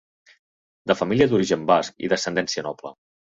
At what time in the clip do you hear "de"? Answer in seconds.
0.91-0.95